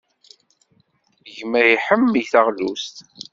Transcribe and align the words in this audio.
Gma 1.35 1.61
iḥemmel 1.75 2.21
taɣlust. 2.31 2.95